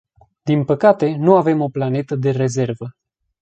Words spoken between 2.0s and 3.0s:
de rezervă.